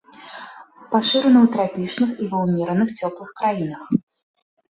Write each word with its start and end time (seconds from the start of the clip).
Пашыраны 0.93 1.39
ў 1.45 1.47
трапічных 1.57 2.09
і 2.25 2.29
ва 2.31 2.39
ўмераных 2.45 2.89
цёплых 2.99 3.29
краінах. 3.43 3.83